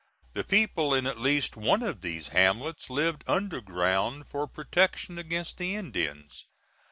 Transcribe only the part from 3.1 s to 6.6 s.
underground for protection against the Indians.